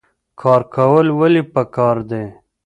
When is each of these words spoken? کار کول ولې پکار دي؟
کار 0.39 0.61
کول 0.73 1.07
ولې 1.19 1.41
پکار 1.53 1.97
دي؟ 2.09 2.23